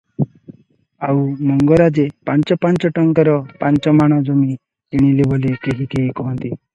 ଆଉ 1.07 1.17
ମଙ୍ଗରାଜେ 1.49 2.05
ପାଞ୍ଚ 2.29 2.57
ପାଞ୍ଚ 2.65 2.91
ଟଙ୍କାରେ 2.95 3.35
ପାଞ୍ଚମାଣ 3.65 4.17
ଜମି 4.31 4.57
କିଣିଲେ 4.57 5.29
ବୋଲି 5.35 5.53
କେହିକେହି 5.67 6.11
କହନ୍ତି। 6.21 6.51